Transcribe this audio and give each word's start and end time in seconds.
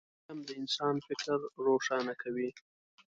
علم 0.27 0.39
د 0.47 0.49
انسان 0.61 0.95
فکر 1.07 1.29
روښانه 1.65 2.13
کوي 2.21 2.49